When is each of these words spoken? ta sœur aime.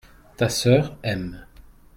ta 0.35 0.49
sœur 0.49 0.97
aime. 1.03 1.45